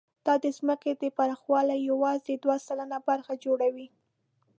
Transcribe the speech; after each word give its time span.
دا 0.25 0.33
د 0.43 0.45
ځمکې 0.57 0.91
د 1.01 1.03
پراخوالي 1.17 1.77
یواځې 1.89 2.33
دوه 2.43 2.57
سلنه 2.67 2.97
برخه 3.07 3.33
جوړوي. 3.43 3.87